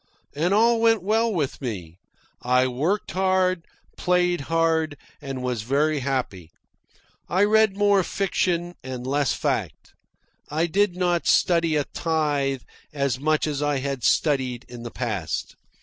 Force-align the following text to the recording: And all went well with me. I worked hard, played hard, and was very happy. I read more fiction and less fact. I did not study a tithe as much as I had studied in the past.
And 0.35 0.51
all 0.51 0.81
went 0.81 1.03
well 1.03 1.31
with 1.31 1.61
me. 1.61 1.99
I 2.41 2.65
worked 2.65 3.11
hard, 3.11 3.67
played 3.97 4.41
hard, 4.49 4.97
and 5.21 5.43
was 5.43 5.61
very 5.61 5.99
happy. 5.99 6.49
I 7.29 7.43
read 7.43 7.77
more 7.77 8.01
fiction 8.03 8.73
and 8.83 9.05
less 9.05 9.33
fact. 9.33 9.93
I 10.49 10.65
did 10.65 10.95
not 10.95 11.27
study 11.27 11.75
a 11.75 11.83
tithe 11.83 12.63
as 12.91 13.19
much 13.19 13.45
as 13.45 13.61
I 13.61 13.77
had 13.77 14.03
studied 14.03 14.65
in 14.67 14.81
the 14.81 14.89
past. 14.89 15.55